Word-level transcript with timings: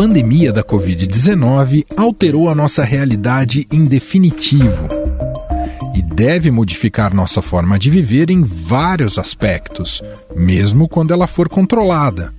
pandemia 0.00 0.50
da 0.50 0.64
Covid-19 0.64 1.84
alterou 1.94 2.48
a 2.48 2.54
nossa 2.54 2.82
realidade 2.82 3.66
em 3.70 3.84
definitivo 3.84 4.88
e 5.94 6.00
deve 6.00 6.50
modificar 6.50 7.14
nossa 7.14 7.42
forma 7.42 7.78
de 7.78 7.90
viver 7.90 8.30
em 8.30 8.42
vários 8.42 9.18
aspectos, 9.18 10.02
mesmo 10.34 10.88
quando 10.88 11.12
ela 11.12 11.26
for 11.26 11.50
controlada. 11.50 12.32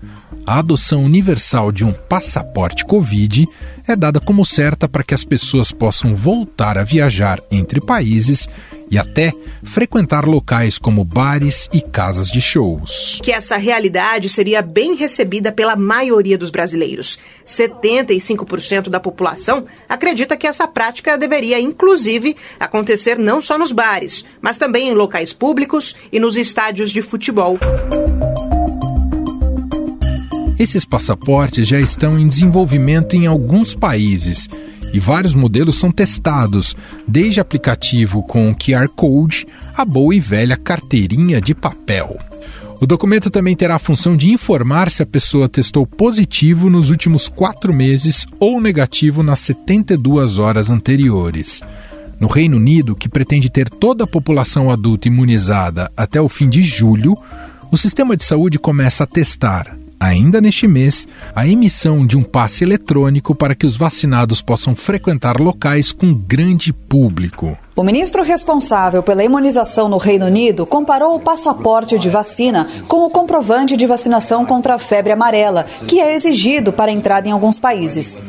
A 0.44 0.58
adoção 0.58 1.04
universal 1.04 1.72
de 1.72 1.86
um 1.86 1.94
passaporte 1.94 2.84
Covid 2.84 3.46
é 3.88 3.96
dada 3.96 4.20
como 4.20 4.44
certa 4.44 4.90
para 4.90 5.04
que 5.04 5.14
as 5.14 5.24
pessoas 5.24 5.72
possam 5.72 6.16
voltar 6.16 6.80
a 6.80 6.84
viajar 6.84 7.40
entre 7.52 7.80
países 7.80 8.50
e 8.92 8.98
até 8.98 9.34
frequentar 9.64 10.26
locais 10.26 10.78
como 10.78 11.06
bares 11.06 11.70
e 11.72 11.82
casas 11.82 12.28
de 12.28 12.42
shows. 12.42 13.20
Que 13.24 13.32
essa 13.32 13.56
realidade 13.56 14.28
seria 14.28 14.62
bem 14.62 14.96
recebida 14.96 15.50
pela 15.50 15.78
maioria 15.78 16.38
dos 16.38 16.52
brasileiros. 16.52 17.18
75% 17.46 18.90
da 18.90 19.00
população 19.00 19.66
acredita 19.88 20.36
que 20.36 20.46
essa 20.46 20.68
prática 20.68 21.18
deveria, 21.18 21.60
inclusive, 21.60 22.36
acontecer 22.60 23.18
não 23.18 23.42
só 23.42 23.58
nos 23.58 23.72
bares, 23.72 24.26
mas 24.42 24.58
também 24.58 24.90
em 24.90 24.94
locais 24.94 25.32
públicos 25.32 25.96
e 26.12 26.20
nos 26.20 26.36
estádios 26.36 26.92
de 26.92 27.02
futebol. 27.02 27.58
Esses 30.60 30.86
passaportes 30.86 31.68
já 31.68 31.80
estão 31.80 32.20
em 32.20 32.28
desenvolvimento 32.28 33.16
em 33.16 33.26
alguns 33.26 33.74
países 33.74 34.48
e 34.94 35.00
vários 35.00 35.34
modelos 35.34 35.80
são 35.80 35.92
testados, 35.92 36.76
desde 37.08 37.40
aplicativo 37.40 38.24
com 38.24 38.54
QR 38.56 38.88
Code 38.90 39.48
a 39.76 39.86
boa 39.86 40.14
e 40.14 40.20
velha 40.20 40.58
carteirinha 40.58 41.42
de 41.42 41.56
papel. 41.56 42.18
O 42.80 42.88
documento 42.88 43.30
também 43.30 43.56
terá 43.56 43.76
a 43.76 43.80
função 43.80 44.18
de 44.18 44.32
informar 44.32 44.90
se 44.90 45.04
a 45.04 45.06
pessoa 45.06 45.48
testou 45.48 45.86
positivo 45.86 46.70
nos 46.70 46.90
últimos 46.90 47.28
quatro 47.28 47.72
meses 47.72 48.26
ou 48.40 48.60
negativo 48.60 49.22
nas 49.22 49.40
72 49.40 50.40
horas 50.40 50.72
anteriores. 50.72 51.62
No 52.20 52.28
Reino 52.28 52.58
Unido, 52.58 52.96
que 52.96 53.08
pretende 53.08 53.50
ter 53.50 53.70
toda 53.70 54.04
a 54.04 54.08
população 54.08 54.70
adulta 54.70 55.08
imunizada 55.08 55.92
até 55.96 56.20
o 56.20 56.28
fim 56.28 56.50
de 56.50 56.64
julho, 56.64 57.16
o 57.72 57.78
sistema 57.78 58.18
de 58.18 58.24
saúde 58.24 58.58
começa 58.58 59.04
a 59.04 59.08
testar 59.08 59.81
ainda 60.02 60.42
neste 60.42 60.68
mês, 60.68 61.08
a 61.36 61.48
emissão 61.48 62.06
de 62.06 62.18
um 62.18 62.24
passe 62.24 62.64
eletrônico 62.64 63.36
para 63.36 63.54
que 63.54 63.68
os 63.68 63.78
vacinados 63.78 64.42
possam 64.42 64.76
frequentar 64.76 65.40
locais 65.40 65.92
com 65.92 66.12
grande 66.12 66.74
público. 66.74 67.56
O 67.76 67.84
ministro 67.84 68.24
responsável 68.24 69.02
pela 69.04 69.24
imunização 69.24 69.88
no 69.88 69.98
Reino 69.98 70.26
Unido 70.26 70.66
comparou 70.66 71.16
o 71.16 71.20
passaporte 71.20 71.98
de 71.98 72.10
vacina 72.10 72.68
com 72.88 73.06
o 73.06 73.10
comprovante 73.10 73.78
de 73.78 73.86
vacinação 73.86 74.46
contra 74.46 74.76
a 74.76 74.80
febre 74.80 75.14
amarela, 75.14 75.66
que 75.88 76.00
é 76.00 76.14
exigido 76.14 76.74
para 76.74 76.92
entrada 76.92 77.30
em 77.30 77.32
alguns 77.32 77.60
países. 77.60 78.22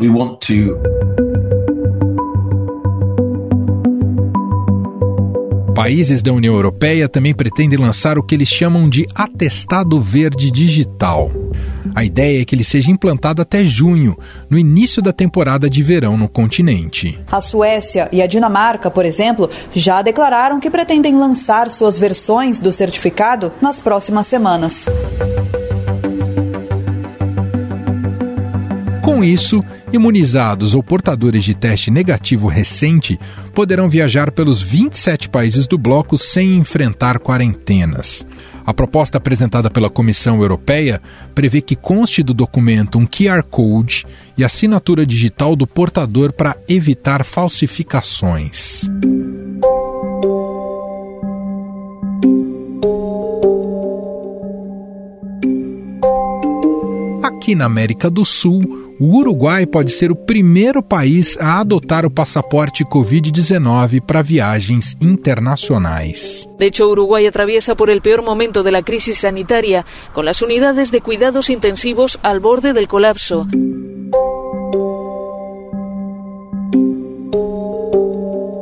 Países 5.75 6.21
da 6.21 6.31
União 6.31 6.55
Europeia 6.55 7.09
também 7.09 7.35
pretendem 7.35 7.79
lançar 7.79 8.19
o 8.19 8.23
que 8.23 8.35
eles 8.35 8.49
chamam 8.49 8.91
de 8.91 9.07
atestado 9.15 9.99
verde 10.03 10.51
digital. 10.51 11.33
A 11.95 12.05
ideia 12.05 12.43
é 12.43 12.45
que 12.45 12.55
ele 12.55 12.63
seja 12.63 12.91
implantado 12.91 13.41
até 13.41 13.65
junho, 13.65 14.17
no 14.51 14.59
início 14.59 15.01
da 15.01 15.15
temporada 15.15 15.71
de 15.71 15.83
verão 15.83 16.17
no 16.19 16.29
continente. 16.29 17.19
A 17.31 17.41
Suécia 17.41 18.07
e 18.13 18.21
a 18.21 18.27
Dinamarca, 18.27 18.91
por 18.91 19.07
exemplo, 19.07 19.49
já 19.73 20.03
declararam 20.03 20.61
que 20.61 20.71
pretendem 20.71 21.19
lançar 21.19 21.71
suas 21.71 21.97
versões 21.97 22.61
do 22.61 22.71
certificado 22.71 23.51
nas 23.61 23.81
próximas 23.81 24.27
semanas. 24.27 24.87
Com 29.23 29.27
isso, 29.27 29.63
imunizados 29.93 30.75
ou 30.75 30.83
portadores 30.83 31.45
de 31.45 31.55
teste 31.55 31.93
negativo 31.93 32.49
recente 32.49 33.21
poderão 33.55 33.89
viajar 33.89 34.33
pelos 34.33 34.61
27 34.61 35.29
países 35.29 35.69
do 35.69 35.79
bloco 35.79 36.19
sem 36.19 36.57
enfrentar 36.57 37.21
quarentenas. 37.21 38.27
A 38.67 38.75
proposta 38.75 39.19
apresentada 39.19 39.71
pela 39.71 39.89
Comissão 39.89 40.41
Europeia 40.41 41.01
prevê 41.37 41.61
que 41.61 41.77
conste 41.77 42.21
do 42.21 42.35
documento 42.35 42.99
um 42.99 43.07
QR 43.07 43.45
Code 43.45 44.05
e 44.37 44.43
assinatura 44.43 45.07
digital 45.07 45.55
do 45.55 45.69
portador 45.69 46.33
para 46.33 46.57
evitar 46.69 47.25
falsificações. 47.25 48.91
Aqui 57.23 57.55
na 57.55 57.67
América 57.67 58.11
do 58.11 58.25
Sul, 58.25 58.82
o 59.03 59.17
Uruguai 59.17 59.67
pode 59.67 59.91
ser 59.91 60.13
o 60.13 60.15
primeiro 60.15 60.81
país 60.81 61.37
a 61.41 61.59
adotar 61.59 62.07
o 62.07 62.11
passaporte 62.11 62.85
Covid-19 62.85 64.01
para 64.01 64.23
viagens 64.23 64.97
internacionais. 65.01 66.49
De 66.57 66.67
hecho, 66.67 66.89
Uruguay 66.89 67.27
atraviesa 67.27 67.75
por 67.75 67.91
el 67.91 68.01
peor 68.01 68.23
momento 68.23 68.63
de 68.63 68.71
la 68.71 68.81
crisis 68.81 69.19
sanitaria, 69.19 69.85
con 70.13 70.25
las 70.25 70.41
unidades 70.41 70.93
de 70.93 71.01
cuidados 71.01 71.51
intensivos 71.51 72.17
al 72.23 72.39
borde 72.39 72.73
del 72.73 72.87
colapso. 72.87 73.45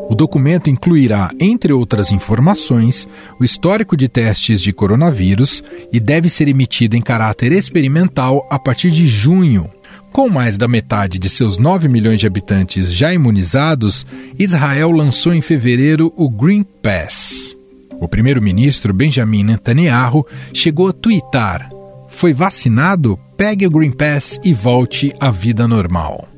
O 0.09 0.15
documento 0.15 0.71
incluirá, 0.71 1.29
entre 1.39 1.75
outras 1.75 2.11
informações, 2.11 3.07
o 3.39 3.45
histórico 3.45 3.95
de 3.95 4.09
testes 4.09 4.63
de 4.63 4.73
coronavírus 4.73 5.63
e 5.93 6.01
deve 6.01 6.31
ser 6.31 6.49
emitido 6.49 6.97
em 6.97 7.03
caráter 7.03 7.53
experimental 7.53 8.47
a 8.51 8.59
partir 8.59 8.91
de 8.91 9.07
junho, 9.07 9.71
com 10.13 10.29
mais 10.29 10.59
da 10.59 10.67
metade 10.67 11.19
de 11.19 11.29
seus 11.29 11.57
9 11.57 11.89
milhões 11.89 12.21
de 12.21 12.27
habitantes 12.27 12.93
já 12.93 13.13
imunizados, 13.13 14.07
Israel 14.39 14.91
lançou 14.91 15.33
em 15.33 15.41
fevereiro 15.41 16.13
o 16.17 16.29
Green 16.29 16.63
Pass. 16.63 17.57
O 18.01 18.09
primeiro-ministro 18.09 18.93
Benjamin 18.93 19.45
Netanyahu 19.45 20.27
chegou 20.53 20.89
a 20.89 20.93
twittar: 20.93 21.71
Foi 22.09 22.33
vacinado? 22.33 23.19
Pegue 23.37 23.67
o 23.67 23.71
Green 23.71 23.91
Pass 23.91 24.39
e 24.43 24.53
volte 24.53 25.15
à 25.21 25.31
vida 25.31 25.69
normal. 25.69 26.29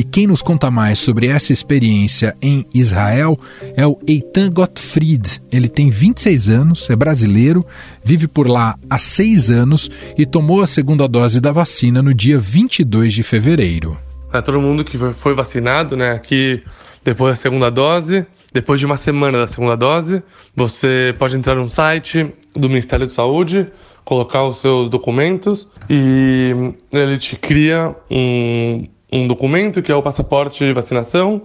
E 0.00 0.02
quem 0.02 0.26
nos 0.26 0.40
conta 0.40 0.70
mais 0.70 0.98
sobre 0.98 1.26
essa 1.26 1.52
experiência 1.52 2.34
em 2.40 2.64
Israel 2.72 3.38
é 3.76 3.86
o 3.86 3.98
Eitan 4.08 4.50
Gottfried. 4.50 5.42
Ele 5.52 5.68
tem 5.68 5.90
26 5.90 6.48
anos, 6.48 6.88
é 6.88 6.96
brasileiro, 6.96 7.66
vive 8.02 8.26
por 8.26 8.48
lá 8.48 8.78
há 8.88 8.98
seis 8.98 9.50
anos 9.50 9.90
e 10.16 10.24
tomou 10.24 10.62
a 10.62 10.66
segunda 10.66 11.06
dose 11.06 11.38
da 11.38 11.52
vacina 11.52 12.00
no 12.00 12.14
dia 12.14 12.38
22 12.38 13.12
de 13.12 13.22
fevereiro. 13.22 13.94
É 14.32 14.40
todo 14.40 14.58
mundo 14.58 14.86
que 14.86 14.96
foi 14.96 15.34
vacinado, 15.34 15.94
né? 15.98 16.12
Aqui 16.12 16.62
depois 17.04 17.34
da 17.34 17.36
segunda 17.36 17.68
dose, 17.68 18.24
depois 18.54 18.80
de 18.80 18.86
uma 18.86 18.96
semana 18.96 19.36
da 19.36 19.46
segunda 19.46 19.76
dose, 19.76 20.22
você 20.56 21.14
pode 21.18 21.36
entrar 21.36 21.56
no 21.56 21.68
site 21.68 22.26
do 22.54 22.70
Ministério 22.70 23.04
da 23.04 23.12
Saúde, 23.12 23.66
colocar 24.02 24.46
os 24.46 24.62
seus 24.62 24.88
documentos 24.88 25.68
e 25.90 26.72
ele 26.90 27.18
te 27.18 27.36
cria 27.36 27.94
um 28.10 28.88
um 29.12 29.26
documento 29.26 29.82
que 29.82 29.90
é 29.90 29.94
o 29.94 30.02
passaporte 30.02 30.64
de 30.64 30.72
vacinação. 30.72 31.42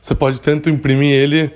Você 0.00 0.14
pode 0.14 0.40
tanto 0.40 0.70
imprimir 0.70 1.12
ele 1.12 1.50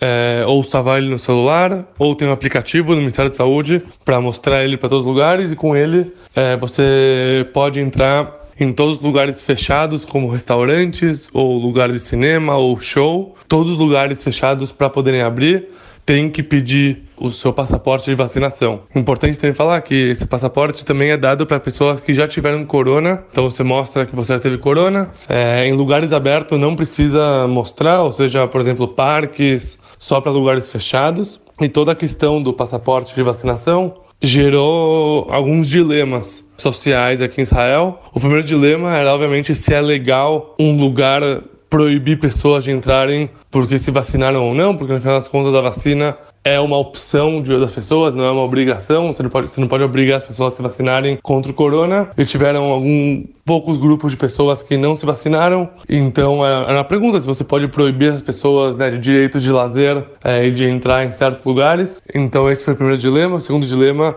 é, 0.00 0.44
ou 0.46 0.62
salvar 0.62 0.98
ele 0.98 1.08
no 1.08 1.18
celular, 1.18 1.86
ou 1.98 2.14
tem 2.14 2.28
um 2.28 2.32
aplicativo 2.32 2.94
do 2.94 2.98
Ministério 2.98 3.30
da 3.30 3.36
Saúde 3.36 3.82
para 4.04 4.20
mostrar 4.20 4.64
ele 4.64 4.76
para 4.76 4.88
todos 4.88 5.04
os 5.04 5.10
lugares 5.10 5.52
e 5.52 5.56
com 5.56 5.76
ele 5.76 6.12
é, 6.34 6.56
você 6.56 7.48
pode 7.52 7.80
entrar 7.80 8.42
em 8.58 8.72
todos 8.72 8.96
os 8.96 9.00
lugares 9.00 9.42
fechados, 9.42 10.04
como 10.04 10.28
restaurantes, 10.28 11.28
ou 11.32 11.58
lugares 11.58 11.96
de 11.96 12.02
cinema, 12.02 12.56
ou 12.56 12.78
show, 12.78 13.34
todos 13.48 13.72
os 13.72 13.78
lugares 13.78 14.22
fechados 14.22 14.70
para 14.70 14.88
poderem 14.88 15.22
abrir 15.22 15.68
tem 16.06 16.28
que 16.30 16.42
pedir 16.42 17.03
o 17.16 17.30
seu 17.30 17.52
passaporte 17.52 18.06
de 18.06 18.14
vacinação. 18.14 18.80
Importante 18.94 19.38
também 19.38 19.54
falar 19.54 19.80
que 19.82 20.10
esse 20.10 20.26
passaporte 20.26 20.84
também 20.84 21.10
é 21.10 21.16
dado 21.16 21.46
para 21.46 21.60
pessoas 21.60 22.00
que 22.00 22.12
já 22.12 22.26
tiveram 22.26 22.64
corona, 22.64 23.24
então 23.30 23.48
você 23.48 23.62
mostra 23.62 24.06
que 24.06 24.14
você 24.14 24.32
já 24.34 24.40
teve 24.40 24.58
corona. 24.58 25.10
É, 25.28 25.66
em 25.66 25.72
lugares 25.74 26.12
abertos 26.12 26.58
não 26.58 26.74
precisa 26.74 27.46
mostrar, 27.48 28.02
ou 28.02 28.12
seja, 28.12 28.46
por 28.46 28.60
exemplo, 28.60 28.88
parques, 28.88 29.78
só 29.98 30.20
para 30.20 30.32
lugares 30.32 30.70
fechados. 30.70 31.40
E 31.60 31.68
toda 31.68 31.92
a 31.92 31.94
questão 31.94 32.42
do 32.42 32.52
passaporte 32.52 33.14
de 33.14 33.22
vacinação 33.22 33.94
gerou 34.20 35.28
alguns 35.30 35.68
dilemas 35.68 36.44
sociais 36.56 37.22
aqui 37.22 37.40
em 37.40 37.42
Israel. 37.42 38.00
O 38.12 38.18
primeiro 38.18 38.42
dilema 38.42 38.96
era, 38.96 39.12
obviamente, 39.12 39.54
se 39.54 39.72
é 39.72 39.80
legal 39.80 40.54
um 40.58 40.76
lugar 40.76 41.22
proibir 41.68 42.20
pessoas 42.20 42.64
de 42.64 42.70
entrarem 42.70 43.28
porque 43.54 43.78
se 43.78 43.92
vacinaram 43.92 44.48
ou 44.48 44.52
não, 44.52 44.76
porque 44.76 44.92
no 44.92 45.00
final 45.00 45.14
das 45.14 45.28
contas 45.28 45.54
a 45.54 45.60
vacina 45.60 46.18
é 46.42 46.58
uma 46.58 46.76
opção 46.76 47.40
de, 47.40 47.56
das 47.56 47.70
pessoas, 47.70 48.12
não 48.12 48.24
é 48.24 48.30
uma 48.32 48.42
obrigação. 48.42 49.12
Você 49.12 49.22
não, 49.22 49.30
pode, 49.30 49.48
você 49.48 49.60
não 49.60 49.68
pode 49.68 49.84
obrigar 49.84 50.16
as 50.16 50.24
pessoas 50.24 50.54
a 50.54 50.56
se 50.56 50.60
vacinarem 50.62 51.20
contra 51.22 51.52
o 51.52 51.54
corona. 51.54 52.10
E 52.18 52.24
tiveram 52.24 52.64
algum 52.64 53.22
poucos 53.44 53.78
grupos 53.78 54.10
de 54.10 54.16
pessoas 54.16 54.60
que 54.60 54.76
não 54.76 54.96
se 54.96 55.06
vacinaram. 55.06 55.70
Então 55.88 56.44
é, 56.44 56.72
é 56.72 56.74
uma 56.74 56.82
pergunta 56.82 57.20
se 57.20 57.28
você 57.28 57.44
pode 57.44 57.68
proibir 57.68 58.10
as 58.14 58.20
pessoas 58.20 58.76
né, 58.76 58.90
de 58.90 58.98
direitos 58.98 59.40
de 59.40 59.52
lazer 59.52 60.04
é, 60.24 60.44
e 60.48 60.50
de 60.50 60.64
entrar 60.64 61.04
em 61.04 61.12
certos 61.12 61.44
lugares. 61.44 62.02
Então 62.12 62.50
esse 62.50 62.64
foi 62.64 62.74
o 62.74 62.76
primeiro 62.76 63.00
dilema. 63.00 63.36
O 63.36 63.40
segundo 63.40 63.68
dilema 63.68 64.16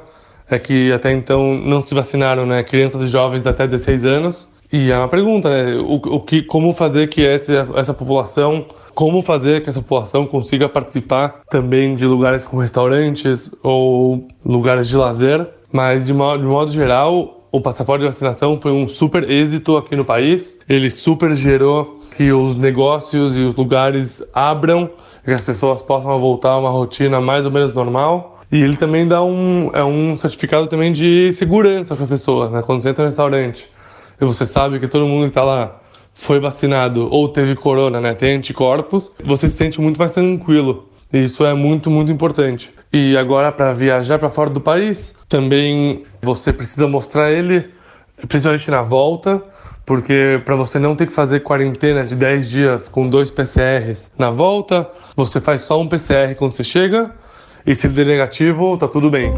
é 0.50 0.57
que 0.57 0.92
até 0.92 1.12
então 1.12 1.54
não 1.54 1.80
se 1.80 1.94
vacinaram 1.94 2.44
né, 2.44 2.63
crianças 2.63 3.04
e 3.04 3.07
jovens 3.07 3.45
até 3.45 3.68
16 3.68 4.04
anos. 4.04 4.50
E 4.72 4.92
é 4.92 4.98
uma 4.98 5.07
pergunta, 5.07 5.50
né? 5.50 5.75
O, 5.78 5.95
o 5.95 6.19
que, 6.19 6.42
como 6.44 6.74
fazer 6.74 7.07
que 7.07 7.25
essa, 7.25 7.69
essa 7.75 7.94
população, 7.94 8.66
como 8.98 9.22
fazer 9.22 9.62
que 9.62 9.70
essa 9.70 9.80
população 9.80 10.26
consiga 10.26 10.68
participar 10.68 11.42
também 11.52 11.94
de 11.94 12.04
lugares 12.04 12.44
com 12.44 12.58
restaurantes 12.58 13.52
ou 13.62 14.28
lugares 14.44 14.88
de 14.88 14.98
lazer. 14.98 15.48
Mas 15.72 16.08
de 16.08 16.16
modo, 16.16 16.42
de 16.42 16.48
modo 16.48 16.72
geral, 16.72 17.48
o 17.52 17.62
passaporte 17.62 18.00
de 18.00 18.08
vacinação 18.08 18.60
foi 18.60 18.72
um 18.72 18.88
super 18.88 19.30
êxito 19.30 19.78
aqui 19.78 19.96
no 19.96 20.04
país. 20.04 20.58
Ele 20.68 20.90
super 20.90 21.36
gerou 21.36 22.00
que 22.16 22.32
os 22.32 22.56
negócios 22.56 23.38
e 23.38 23.42
os 23.42 23.54
lugares 23.54 24.24
abram, 24.34 24.90
que 25.24 25.30
as 25.30 25.42
pessoas 25.42 25.80
possam 25.84 26.20
voltar 26.20 26.54
a 26.54 26.58
uma 26.58 26.72
rotina 26.72 27.22
mais 27.22 27.46
ou 27.46 27.52
menos 27.52 27.72
normal. 27.76 28.40
E 28.52 28.64
ele 28.64 28.78
também 28.78 29.08
dá 29.08 29.24
um, 29.24 29.70
é 29.74 29.84
um 29.84 30.18
certificado 30.18 30.66
também 30.66 30.92
de 30.92 31.32
segurança 31.34 31.96
para 31.96 32.06
a 32.06 32.08
pessoa, 32.08 32.50
né? 32.50 32.64
Quando 32.64 32.82
você 32.82 32.90
entra 32.90 33.04
no 33.04 33.10
restaurante 33.10 33.70
e 34.20 34.26
você 34.26 34.44
sabe 34.44 34.80
que 34.80 34.88
todo 34.88 35.06
mundo 35.06 35.28
está 35.28 35.44
lá 35.44 35.82
foi 36.18 36.40
vacinado 36.40 37.08
ou 37.12 37.30
teve 37.30 37.56
corona, 37.56 38.02
né, 38.02 38.14
tem 38.14 38.36
anticorpos, 38.36 39.12
você 39.24 39.48
se 39.48 39.56
sente 39.56 39.80
muito 39.80 39.98
mais 39.98 40.12
tranquilo. 40.12 40.90
Isso 41.14 41.46
é 41.46 41.54
muito, 41.54 41.90
muito 41.90 42.12
importante. 42.12 42.74
E 42.92 43.16
agora, 43.16 43.52
para 43.52 43.72
viajar 43.72 44.19
para 44.19 44.30
fora 44.30 44.50
do 44.50 44.60
país, 44.60 45.14
também 45.30 46.04
você 46.22 46.52
precisa 46.52 46.88
mostrar 46.88 47.31
ele, 47.31 47.69
principalmente 48.28 48.69
na 48.69 48.81
volta, 48.81 49.42
porque 49.86 50.42
para 50.44 50.56
você 50.56 50.80
não 50.80 50.96
ter 50.96 51.08
que 51.08 51.14
fazer 51.14 51.42
quarentena 51.42 52.04
de 52.04 52.16
10 52.16 52.50
dias 52.50 52.88
com 52.90 53.08
dois 53.08 53.31
PCRs 53.31 54.12
na 54.18 54.30
volta, 54.30 54.90
você 55.16 55.40
faz 55.40 55.62
só 55.62 55.80
um 55.80 55.86
PCR 55.86 56.36
quando 56.36 56.52
você 56.52 56.63
chega, 56.63 57.12
e 57.66 57.74
se 57.75 57.88
ele 57.88 57.94
der 57.94 58.06
negativo, 58.06 58.78
tá 58.78 58.88
tudo 58.88 59.10
bem. 59.10 59.34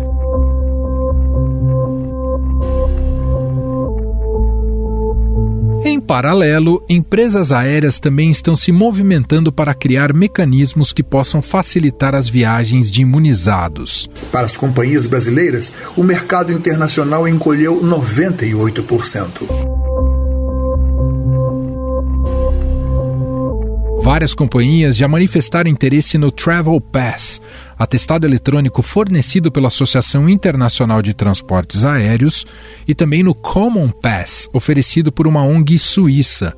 Em 5.99 6.01
paralelo, 6.01 6.81
empresas 6.87 7.51
aéreas 7.51 7.99
também 7.99 8.29
estão 8.31 8.55
se 8.55 8.71
movimentando 8.71 9.51
para 9.51 9.73
criar 9.73 10.13
mecanismos 10.13 10.93
que 10.93 11.03
possam 11.03 11.41
facilitar 11.41 12.15
as 12.15 12.29
viagens 12.29 12.89
de 12.89 13.01
imunizados. 13.01 14.09
Para 14.31 14.45
as 14.45 14.55
companhias 14.55 15.05
brasileiras, 15.05 15.73
o 15.97 16.03
mercado 16.03 16.53
internacional 16.53 17.27
encolheu 17.27 17.81
98%. 17.81 19.78
Várias 24.01 24.33
companhias 24.33 24.95
já 24.95 25.07
manifestaram 25.07 25.69
interesse 25.69 26.17
no 26.17 26.31
Travel 26.31 26.79
Pass, 26.79 27.41
atestado 27.77 28.25
eletrônico 28.25 28.81
fornecido 28.81 29.51
pela 29.51 29.67
Associação 29.67 30.27
Internacional 30.29 31.01
de 31.01 31.13
Transportes 31.13 31.83
Aéreos, 31.83 32.47
e 32.87 32.95
também 32.95 33.21
no 33.21 33.35
Common 33.35 33.89
Pass, 33.89 34.49
oferecido 34.53 35.11
por 35.11 35.27
uma 35.27 35.43
ONG 35.43 35.77
suíça. 35.77 36.55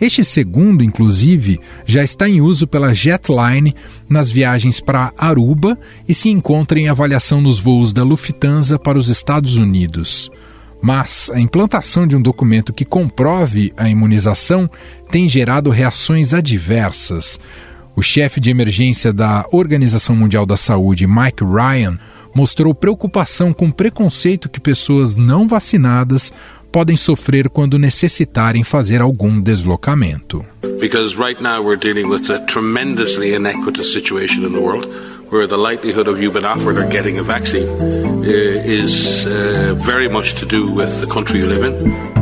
Este 0.00 0.24
segundo, 0.24 0.82
inclusive, 0.82 1.60
já 1.86 2.02
está 2.02 2.28
em 2.28 2.40
uso 2.40 2.66
pela 2.66 2.92
Jetline 2.92 3.74
nas 4.08 4.28
viagens 4.28 4.80
para 4.80 5.12
Aruba 5.16 5.78
e 6.08 6.12
se 6.12 6.28
encontra 6.28 6.78
em 6.78 6.88
avaliação 6.88 7.40
nos 7.40 7.60
voos 7.60 7.92
da 7.92 8.02
Lufthansa 8.02 8.78
para 8.78 8.98
os 8.98 9.08
Estados 9.08 9.56
Unidos. 9.56 10.28
Mas 10.82 11.30
a 11.32 11.38
implantação 11.38 12.06
de 12.08 12.16
um 12.16 12.20
documento 12.20 12.72
que 12.72 12.84
comprove 12.84 13.72
a 13.76 13.88
imunização 13.88 14.68
tem 15.10 15.28
gerado 15.28 15.70
reações 15.70 16.34
adversas. 16.34 17.38
O 17.94 18.02
chefe 18.02 18.40
de 18.40 18.50
emergência 18.50 19.12
da 19.12 19.46
Organização 19.52 20.16
Mundial 20.16 20.44
da 20.44 20.56
Saúde, 20.56 21.06
Mike 21.06 21.44
Ryan, 21.44 21.98
mostrou 22.34 22.74
preocupação 22.74 23.52
com 23.52 23.66
o 23.66 23.72
preconceito 23.72 24.48
que 24.48 24.58
pessoas 24.58 25.14
não 25.14 25.46
vacinadas 25.46 26.32
podem 26.72 26.96
sofrer 26.96 27.50
quando 27.50 27.78
necessitarem 27.78 28.64
fazer 28.64 29.02
algum 29.02 29.40
deslocamento. 29.40 30.44
Because 30.80 31.16
right 31.16 31.40
now 31.40 31.62
we're 31.62 31.78
dealing 31.78 32.08
with 32.08 32.30
a 32.30 32.40
tremendously 32.46 33.34
inequitous 33.34 33.92
situation 33.92 34.44
in 34.44 34.52
the 34.52 34.58
world 34.58 34.88
where 35.32 35.46
the 35.46 35.56
likelihood 35.56 36.08
of 36.08 36.20
you 36.22 36.30
being 36.30 36.44
offered 36.44 36.76
or 36.76 36.86
getting 36.86 37.18
a 37.18 37.22
vaccine 37.22 37.66
uh, 37.66 38.22
is 38.22 39.26
uh, 39.26 39.74
very 39.78 40.06
much 40.06 40.34
to 40.34 40.44
do 40.44 40.70
with 40.70 41.00
the 41.00 41.06
country 41.06 41.40
you 41.40 41.46
live 41.46 41.64
in. 41.64 42.12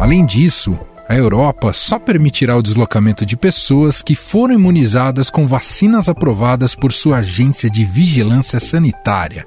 Além 0.00 0.24
disso, 0.24 0.78
a 1.06 1.14
Europa 1.14 1.74
só 1.74 1.98
permitirá 1.98 2.56
o 2.56 2.62
deslocamento 2.62 3.26
de 3.26 3.36
pessoas 3.36 4.00
que 4.00 4.14
foram 4.14 4.54
imunizadas 4.54 5.28
com 5.28 5.46
vacinas 5.46 6.08
aprovadas 6.08 6.74
por 6.74 6.92
sua 6.92 7.18
agência 7.18 7.68
de 7.68 7.84
vigilância 7.84 8.58
sanitária. 8.58 9.46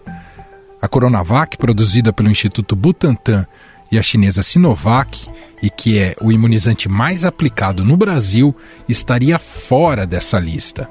A 0.80 0.88
Coronavac, 0.88 1.58
produzida 1.58 2.14
pelo 2.14 2.30
Instituto 2.30 2.76
Butantan, 2.76 3.48
e 3.92 3.98
a 3.98 4.02
chinesa 4.02 4.42
Sinovac, 4.42 5.28
e 5.64 5.70
que 5.70 5.98
é 5.98 6.14
o 6.22 6.30
imunizante 6.30 6.90
mais 6.90 7.24
aplicado 7.24 7.86
no 7.86 7.96
Brasil, 7.96 8.54
estaria 8.88 9.40
fora 9.40 10.06
dessa 10.06 10.38
lista. 10.38 10.90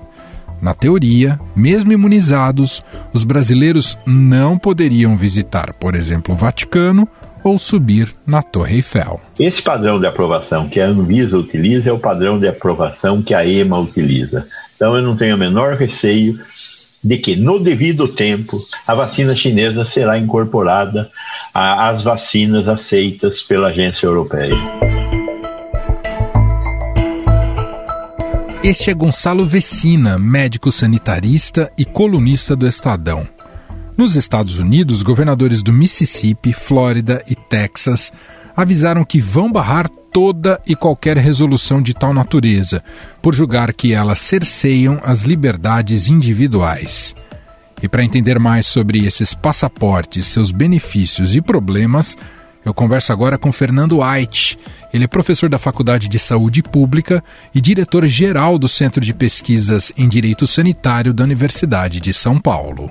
Na 0.63 0.73
teoria, 0.73 1.39
mesmo 1.55 1.93
imunizados, 1.93 2.83
os 3.13 3.23
brasileiros 3.23 3.99
não 4.07 4.59
poderiam 4.59 5.15
visitar, 5.15 5.75
por 5.75 5.95
exemplo, 5.95 6.35
o 6.35 6.37
Vaticano 6.37 7.07
ou 7.45 7.59
subir 7.59 8.15
na 8.27 8.43
Torre 8.43 8.77
Eiffel. 8.77 9.21
Esse 9.39 9.61
padrão 9.61 10.01
de 10.01 10.07
aprovação 10.07 10.69
que 10.69 10.81
a 10.81 10.87
Anvisa 10.87 11.37
utiliza 11.37 11.91
é 11.91 11.93
o 11.93 11.99
padrão 11.99 12.39
de 12.39 12.49
aprovação 12.49 13.21
que 13.21 13.35
a 13.35 13.45
EMA 13.45 13.79
utiliza. 13.79 14.47
Então 14.77 14.97
eu 14.97 15.03
não 15.03 15.17
tenho 15.17 15.35
o 15.35 15.39
menor 15.39 15.77
receio 15.77 16.39
de 17.03 17.19
que, 17.19 17.35
no 17.35 17.59
devido 17.59 18.07
tempo, 18.07 18.61
a 18.87 18.95
vacina 18.95 19.35
chinesa 19.35 19.85
será 19.85 20.17
incorporada 20.17 21.11
às 21.54 22.02
vacinas 22.02 22.66
aceitas 22.66 23.43
pela 23.43 23.69
agência 23.69 24.06
europeia. 24.06 24.56
Este 28.64 28.90
é 28.90 28.94
Gonçalo 28.94 29.44
Vecina, 29.44 30.19
médico 30.19 30.70
sanitarista 30.70 31.70
e 31.76 31.84
colunista 31.84 32.54
do 32.54 32.66
Estadão. 32.66 33.26
Nos 33.96 34.14
Estados 34.14 34.58
Unidos, 34.58 35.02
governadores 35.02 35.62
do 35.62 35.72
Mississippi, 35.72 36.52
Flórida 36.52 37.22
e 37.28 37.34
Texas 37.34 38.12
avisaram 38.56 39.04
que 39.04 39.20
vão 39.20 39.50
barrar 39.50 39.88
toda 40.12 40.60
e 40.66 40.76
qualquer 40.76 41.16
resolução 41.16 41.82
de 41.82 41.93
tal 41.93 42.14
natureza, 42.14 42.82
por 43.20 43.34
julgar 43.34 43.72
que 43.72 43.93
elas 43.93 44.20
cerceiam 44.20 45.00
as 45.02 45.22
liberdades 45.22 46.08
individuais. 46.08 47.14
E 47.82 47.88
para 47.88 48.05
entender 48.05 48.38
mais 48.38 48.66
sobre 48.66 49.04
esses 49.04 49.35
passaportes, 49.35 50.26
seus 50.26 50.52
benefícios 50.52 51.35
e 51.35 51.42
problemas, 51.42 52.16
eu 52.64 52.73
converso 52.73 53.12
agora 53.12 53.37
com 53.37 53.50
Fernando 53.50 54.02
Ait. 54.02 54.57
Ele 54.95 55.04
é 55.04 55.09
professor 55.09 55.49
da 55.49 55.59
Faculdade 55.59 56.09
de 56.09 56.18
Saúde 56.18 56.62
Pública 56.62 57.23
e 57.52 57.61
diretor-geral 57.61 58.57
do 58.57 58.68
Centro 58.68 59.00
de 59.00 59.12
Pesquisas 59.12 59.92
em 59.97 60.09
Direito 60.09 60.47
Sanitário 60.47 61.12
da 61.12 61.25
Universidade 61.25 62.00
de 62.00 62.14
São 62.14 62.38
Paulo. 62.38 62.88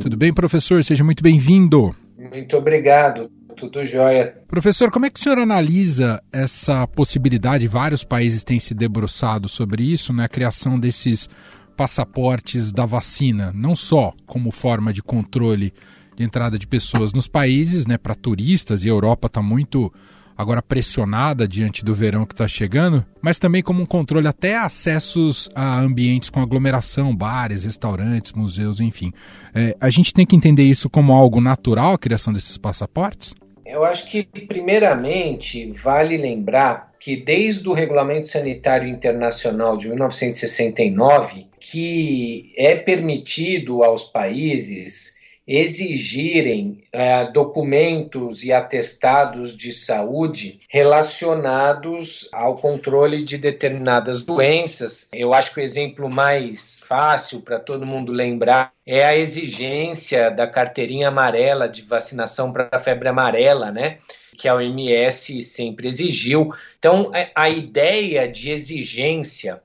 Tudo 0.00 0.16
bem, 0.16 0.32
professor? 0.32 0.84
Seja 0.84 1.02
muito 1.02 1.22
bem-vindo. 1.22 1.94
Muito 2.16 2.56
obrigado. 2.56 3.28
Tudo 3.60 3.84
jóia. 3.84 4.34
Professor, 4.48 4.90
como 4.90 5.06
é 5.06 5.10
que 5.10 5.20
o 5.20 5.22
senhor 5.22 5.38
analisa 5.38 6.22
essa 6.32 6.86
possibilidade? 6.86 7.68
Vários 7.68 8.02
países 8.02 8.42
têm 8.42 8.58
se 8.58 8.72
debruçado 8.72 9.48
sobre 9.48 9.82
isso, 9.82 10.12
né? 10.12 10.24
A 10.24 10.28
criação 10.28 10.78
desses 10.78 11.28
passaportes 11.76 12.72
da 12.72 12.86
vacina, 12.86 13.52
não 13.54 13.76
só 13.76 14.12
como 14.26 14.50
forma 14.50 14.92
de 14.92 15.02
controle 15.02 15.72
de 16.16 16.24
entrada 16.24 16.58
de 16.58 16.66
pessoas 16.66 17.12
nos 17.12 17.26
países, 17.26 17.86
né, 17.86 17.96
para 17.96 18.14
turistas, 18.14 18.84
e 18.84 18.88
a 18.88 18.90
Europa 18.90 19.26
está 19.26 19.40
muito 19.40 19.90
agora 20.36 20.62
pressionada 20.62 21.46
diante 21.46 21.84
do 21.84 21.94
verão 21.94 22.24
que 22.24 22.32
está 22.34 22.48
chegando, 22.48 23.04
mas 23.20 23.38
também 23.38 23.62
como 23.62 23.82
um 23.82 23.86
controle 23.86 24.26
até 24.26 24.56
acessos 24.56 25.50
a 25.54 25.78
ambientes 25.78 26.30
com 26.30 26.40
aglomeração, 26.40 27.14
bares, 27.14 27.64
restaurantes, 27.64 28.32
museus, 28.32 28.80
enfim. 28.80 29.12
É, 29.54 29.76
a 29.78 29.90
gente 29.90 30.14
tem 30.14 30.24
que 30.24 30.34
entender 30.34 30.64
isso 30.64 30.88
como 30.88 31.12
algo 31.12 31.40
natural, 31.40 31.94
a 31.94 31.98
criação 31.98 32.32
desses 32.32 32.56
passaportes? 32.56 33.34
Eu 33.70 33.84
acho 33.84 34.08
que, 34.08 34.24
primeiramente, 34.24 35.70
vale 35.70 36.16
lembrar 36.16 36.92
que 36.98 37.14
desde 37.14 37.68
o 37.68 37.72
Regulamento 37.72 38.26
Sanitário 38.26 38.88
Internacional 38.88 39.76
de 39.76 39.88
1969, 39.88 41.46
que 41.60 42.52
é 42.56 42.74
permitido 42.74 43.84
aos 43.84 44.02
países 44.04 45.14
exigirem 45.46 46.84
é, 46.92 47.24
documentos 47.24 48.44
e 48.44 48.52
atestados 48.52 49.56
de 49.56 49.72
saúde 49.72 50.60
relacionados 50.68 52.28
ao 52.32 52.56
controle 52.56 53.24
de 53.24 53.36
determinadas 53.36 54.22
doenças. 54.22 55.08
Eu 55.12 55.34
acho 55.34 55.52
que 55.52 55.60
o 55.60 55.62
exemplo 55.62 56.08
mais 56.08 56.80
fácil 56.86 57.40
para 57.40 57.58
todo 57.58 57.86
mundo 57.86 58.12
lembrar 58.12 58.72
é 58.86 59.04
a 59.04 59.16
exigência 59.16 60.30
da 60.30 60.46
carteirinha 60.46 61.08
amarela 61.08 61.68
de 61.68 61.82
vacinação 61.82 62.52
para 62.52 62.68
a 62.70 62.78
febre 62.78 63.08
amarela, 63.08 63.70
né? 63.70 63.98
Que 64.36 64.48
a 64.48 64.54
OMS 64.54 65.42
sempre 65.42 65.88
exigiu. 65.88 66.54
Então, 66.78 67.10
é, 67.14 67.30
a 67.34 67.48
ideia 67.48 68.28
de 68.28 68.50
exigência 68.50 69.60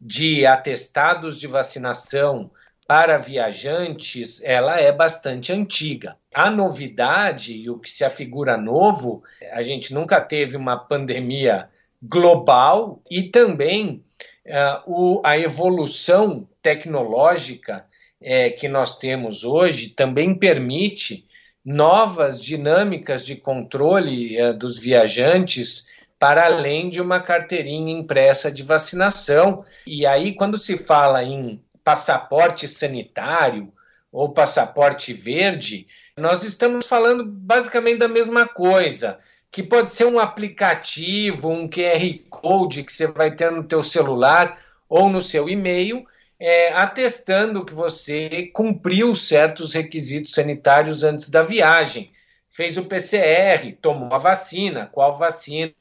de 0.00 0.46
atestados 0.46 1.38
de 1.38 1.46
vacinação 1.46 2.50
para 2.90 3.18
viajantes, 3.18 4.42
ela 4.42 4.80
é 4.80 4.90
bastante 4.90 5.52
antiga. 5.52 6.16
A 6.34 6.50
novidade 6.50 7.56
e 7.56 7.70
o 7.70 7.78
que 7.78 7.88
se 7.88 8.02
afigura 8.02 8.56
novo, 8.56 9.22
a 9.52 9.62
gente 9.62 9.94
nunca 9.94 10.20
teve 10.20 10.56
uma 10.56 10.76
pandemia 10.76 11.70
global 12.02 13.00
e 13.08 13.22
também 13.22 14.04
uh, 14.44 14.82
o, 14.92 15.22
a 15.24 15.38
evolução 15.38 16.48
tecnológica 16.60 17.86
é, 18.20 18.50
que 18.50 18.66
nós 18.66 18.98
temos 18.98 19.44
hoje 19.44 19.90
também 19.90 20.34
permite 20.34 21.28
novas 21.64 22.42
dinâmicas 22.42 23.24
de 23.24 23.36
controle 23.36 24.42
uh, 24.42 24.52
dos 24.52 24.80
viajantes 24.80 25.88
para 26.18 26.44
além 26.44 26.90
de 26.90 27.00
uma 27.00 27.20
carteirinha 27.20 27.96
impressa 27.96 28.50
de 28.50 28.64
vacinação. 28.64 29.64
E 29.86 30.04
aí, 30.04 30.34
quando 30.34 30.58
se 30.58 30.76
fala 30.76 31.22
em 31.22 31.62
passaporte 31.90 32.68
sanitário 32.68 33.72
ou 34.12 34.32
passaporte 34.32 35.12
verde, 35.12 35.88
nós 36.16 36.44
estamos 36.44 36.86
falando 36.86 37.24
basicamente 37.26 37.98
da 37.98 38.06
mesma 38.06 38.46
coisa, 38.46 39.18
que 39.50 39.60
pode 39.60 39.92
ser 39.92 40.04
um 40.04 40.20
aplicativo, 40.20 41.48
um 41.48 41.68
QR 41.68 42.00
Code 42.30 42.84
que 42.84 42.92
você 42.92 43.08
vai 43.08 43.34
ter 43.34 43.50
no 43.50 43.64
teu 43.64 43.82
celular 43.82 44.56
ou 44.88 45.10
no 45.10 45.20
seu 45.20 45.48
e-mail, 45.48 46.06
é, 46.38 46.72
atestando 46.74 47.66
que 47.66 47.74
você 47.74 48.48
cumpriu 48.52 49.12
certos 49.12 49.74
requisitos 49.74 50.32
sanitários 50.32 51.02
antes 51.02 51.28
da 51.28 51.42
viagem. 51.42 52.12
Fez 52.48 52.76
o 52.78 52.84
PCR, 52.84 53.76
tomou 53.82 54.14
a 54.14 54.18
vacina, 54.18 54.88
qual 54.92 55.16
vacina 55.16 55.74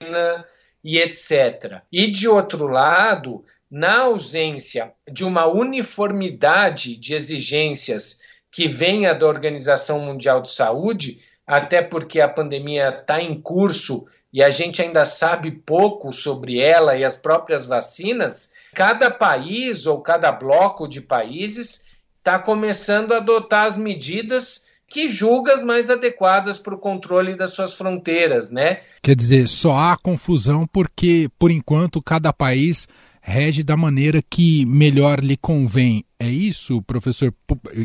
e 0.84 0.98
etc. 0.98 1.84
E 1.92 2.08
de 2.10 2.28
outro 2.28 2.66
lado, 2.66 3.46
na 3.70 4.02
ausência 4.02 4.94
de 5.12 5.24
uma 5.24 5.46
uniformidade 5.46 6.98
de 6.98 7.14
exigências 7.14 8.20
que 8.52 8.68
venha 8.68 9.14
da 9.14 9.28
Organização 9.28 10.00
Mundial 10.00 10.42
de 10.42 10.50
Saúde, 10.50 11.22
até 11.46 11.82
porque 11.82 12.20
a 12.20 12.28
pandemia 12.28 12.90
está 12.90 13.22
em 13.22 13.40
curso 13.40 14.06
e 14.34 14.42
a 14.44 14.50
gente 14.50 14.82
ainda 14.82 15.06
sabe 15.06 15.52
pouco 15.52 16.12
sobre 16.12 16.60
ela 16.60 16.96
e 16.96 17.04
as 17.04 17.18
próprias 17.18 17.66
vacinas, 17.66 18.52
cada 18.74 19.10
país 19.10 19.86
ou 19.86 20.02
cada 20.02 20.32
bloco 20.32 20.88
de 20.88 21.02
países 21.02 21.86
está 22.18 22.38
começando 22.38 23.14
a 23.14 23.18
adotar 23.18 23.66
as 23.66 23.78
medidas 23.78 24.68
que 24.88 25.08
julga 25.08 25.54
as 25.54 25.64
mais 25.64 25.90
adequadas 25.90 26.58
para 26.58 26.74
o 26.74 26.80
controle 26.80 27.36
das 27.36 27.54
suas 27.54 27.76
fronteiras, 27.76 28.52
né? 28.52 28.82
Quer 29.04 29.16
dizer, 29.16 29.48
só 29.48 29.74
há 29.74 29.98
confusão 29.98 30.66
porque, 30.66 31.30
por 31.38 31.52
enquanto, 31.52 32.02
cada 32.02 32.34
país 32.34 32.88
rege 33.22 33.64
da 33.64 33.78
maneira 33.78 34.22
que 34.22 34.66
melhor 34.66 35.20
lhe 35.20 35.38
convém. 35.38 36.04
É 36.20 36.28
isso, 36.28 36.82
professor? 36.82 37.34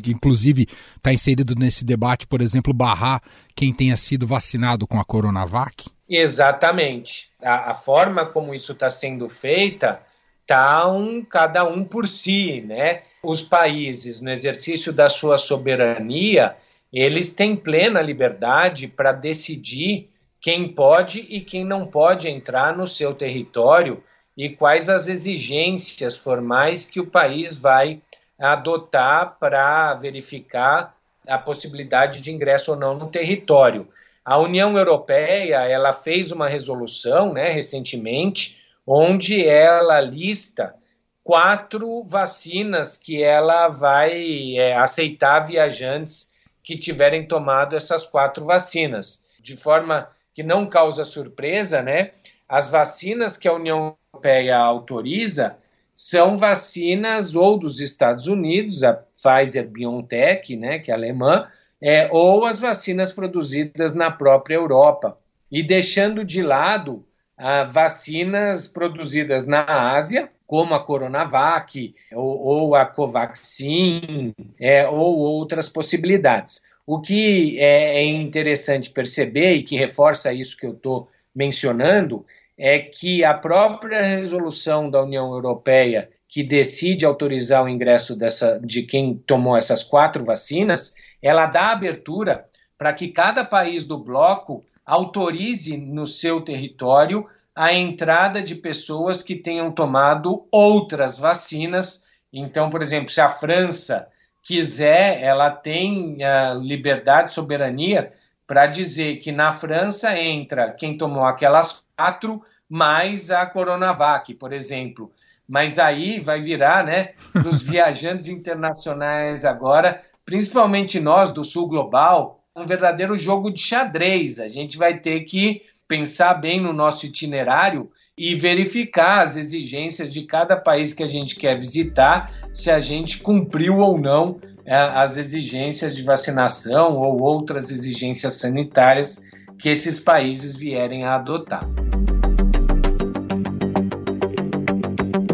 Inclusive, 0.07 0.67
está 0.97 1.13
inserido 1.13 1.55
nesse 1.55 1.85
debate, 1.85 2.27
por 2.27 2.41
exemplo, 2.41 2.73
barrar 2.73 3.21
quem 3.55 3.73
tenha 3.73 3.97
sido 3.97 4.27
vacinado 4.27 4.87
com 4.87 4.99
a 4.99 5.05
Coronavac? 5.05 5.89
Exatamente. 6.09 7.29
A, 7.43 7.71
a 7.71 7.75
forma 7.75 8.27
como 8.27 8.55
isso 8.55 8.73
está 8.73 8.91
sendo 8.91 9.29
feita 9.29 10.01
está 10.43 10.91
um, 10.91 11.25
cada 11.25 11.65
um 11.65 11.85
por 11.85 12.07
si, 12.07 12.61
né? 12.61 13.03
Os 13.23 13.43
países, 13.43 14.21
no 14.21 14.31
exercício 14.31 14.93
da 14.93 15.09
sua 15.09 15.39
soberania, 15.39 16.57
eles 16.93 17.35
têm 17.35 17.57
plena 17.57 18.01
liberdade 18.03 18.87
para 18.87 19.13
decidir 19.13 20.11
quem 20.41 20.69
pode 20.69 21.21
e 21.21 21.41
quem 21.41 21.65
não 21.65 21.87
pode 21.87 22.29
entrar 22.29 22.77
no 22.77 22.87
seu 22.87 23.15
território 23.15 24.03
e 24.37 24.51
quais 24.51 24.89
as 24.89 25.09
exigências 25.09 26.17
formais 26.17 26.89
que 26.89 27.01
o 27.01 27.07
país 27.07 27.57
vai 27.57 28.01
adotar 28.39 29.37
para 29.39 29.95
verificar 29.95 30.97
a 31.27 31.39
possibilidade 31.39 32.21
de 32.21 32.33
ingresso 32.33 32.73
ou 32.73 32.77
não 32.77 32.95
no 32.95 33.09
território. 33.09 33.89
A 34.25 34.39
União 34.39 34.77
Europeia 34.77 35.69
ela 35.69 35.93
fez 35.93 36.33
uma 36.33 36.49
resolução 36.49 37.33
né, 37.33 37.51
recentemente 37.51 38.61
onde 38.87 39.47
ela 39.47 40.01
lista 40.01 40.75
quatro 41.23 42.03
vacinas 42.05 42.99
que 42.99 43.23
ela 43.23 43.69
vai 43.69 44.57
é, 44.57 44.77
aceitar 44.77 45.41
viajantes 45.41 46.31
que 46.63 46.77
tiverem 46.77 47.27
tomado 47.27 47.75
essas 47.75 48.07
quatro 48.07 48.45
vacinas. 48.45 49.25
De 49.41 49.57
forma 49.57 50.09
que 50.35 50.43
não 50.43 50.67
causa 50.67 51.05
surpresa, 51.05 51.83
né? 51.83 52.13
As 52.49 52.69
vacinas 52.69 53.37
que 53.37 53.49
a 53.49 53.53
União 53.53 53.97
Europeia 54.15 54.59
autoriza 54.59 55.57
são 55.93 56.37
vacinas 56.37 57.37
ou 57.37 57.59
dos 57.59 57.81
Estados 57.81 58.27
Unidos, 58.27 58.83
a 58.83 58.95
Pfizer 58.95 59.69
BioNTech, 59.69 60.57
né, 60.57 60.79
que 60.79 60.91
é 60.91 60.95
alemã, 60.95 61.49
é, 61.81 62.09
ou 62.11 62.47
as 62.47 62.59
vacinas 62.59 63.13
produzidas 63.13 63.95
na 63.95 64.11
própria 64.11 64.55
Europa, 64.55 65.19
e 65.51 65.63
deixando 65.63 66.25
de 66.25 66.43
lado 66.43 67.05
ah, 67.37 67.65
vacinas 67.65 68.67
produzidas 68.67 69.47
na 69.47 69.65
Ásia, 69.65 70.31
como 70.47 70.75
a 70.75 70.85
Coronavac 70.85 71.95
ou, 72.13 72.39
ou 72.41 72.75
a 72.75 72.85
Covaxin, 72.85 74.35
é, 74.59 74.87
ou 74.89 75.19
outras 75.19 75.69
possibilidades. 75.69 76.65
O 76.87 77.01
que 77.01 77.59
é, 77.59 78.03
é 78.03 78.05
interessante 78.05 78.91
perceber 78.91 79.55
e 79.55 79.63
que 79.63 79.77
reforça 79.77 80.33
isso 80.33 80.57
que 80.57 80.67
eu 80.67 80.73
estou 80.73 81.09
mencionando 81.35 82.25
é 82.57 82.79
que 82.79 83.25
a 83.25 83.35
própria 83.35 84.03
resolução 84.03 84.91
da 84.91 85.03
União 85.03 85.33
Europeia 85.33 86.11
que 86.29 86.43
decide 86.43 87.05
autorizar 87.05 87.65
o 87.65 87.69
ingresso 87.69 88.17
dessa, 88.17 88.61
de 88.61 88.83
quem 88.83 89.17
tomou 89.17 89.57
essas 89.57 89.83
quatro 89.83 90.25
vacinas, 90.25 90.95
ela 91.23 91.47
dá 91.47 91.71
abertura 91.71 92.47
para 92.77 92.93
que 92.93 93.09
cada 93.09 93.45
país 93.45 93.85
do 93.85 93.97
bloco 93.97 94.65
autorize 94.85 95.77
no 95.77 96.07
seu 96.07 96.41
território 96.41 97.27
a 97.55 97.73
entrada 97.73 98.43
de 98.43 98.57
pessoas 98.57 99.23
que 99.23 99.37
tenham 99.37 99.71
tomado 99.71 100.47
outras 100.51 101.17
vacinas. 101.17 102.05
Então, 102.33 102.69
por 102.69 102.83
exemplo, 102.83 103.11
se 103.11 103.21
a 103.21 103.29
França 103.29 104.09
quiser, 104.43 105.23
ela 105.23 105.51
tem 105.51 106.23
a 106.25 106.53
liberdade, 106.53 107.33
soberania 107.33 108.11
para 108.47 108.67
dizer 108.67 109.17
que 109.17 109.33
na 109.33 109.53
França 109.53 110.19
entra 110.19 110.73
quem 110.73 110.97
tomou 110.97 111.25
aquelas 111.25 111.83
quatro 111.97 112.43
mais 112.69 113.31
a 113.31 113.47
Coronavac, 113.47 114.35
por 114.35 114.53
exemplo. 114.53 115.13
Mas 115.49 115.79
aí 115.79 116.21
vai 116.21 116.41
virar, 116.41 116.85
né, 116.85 117.13
dos 117.43 117.63
viajantes 117.63 118.29
internacionais 118.29 119.45
agora, 119.45 120.03
principalmente 120.25 121.01
nós 121.01 121.33
do 121.33 121.45
Sul 121.45 121.69
Global, 121.69 122.43
um 122.57 122.67
verdadeiro 122.67 123.17
jogo 123.17 123.51
de 123.51 123.61
xadrez. 123.61 124.39
A 124.41 124.49
gente 124.49 124.79
vai 124.79 124.99
ter 124.99 125.21
que 125.21 125.63
pensar 125.87 126.35
bem 126.35 126.61
no 126.61 126.73
nosso 126.73 127.07
itinerário 127.07 127.91
e 128.17 128.35
verificar 128.35 129.23
as 129.23 129.37
exigências 129.37 130.13
de 130.13 130.23
cada 130.23 130.57
país 130.57 130.95
que 130.95 131.03
a 131.03 131.09
gente 131.09 131.35
quer 131.35 131.59
visitar, 131.59 132.33
se 132.55 132.71
a 132.71 132.81
gente 132.81 133.19
cumpriu 133.19 133.79
ou 133.79 133.99
não 133.99 134.39
as 134.67 135.17
exigências 135.17 135.95
de 135.95 136.03
vacinação 136.03 136.97
ou 136.97 137.21
outras 137.23 137.71
exigências 137.71 138.35
sanitárias 138.35 139.21
que 139.59 139.69
esses 139.69 140.01
países 140.01 140.57
vierem 140.57 141.05
a 141.05 141.15
adotar. 141.15 141.63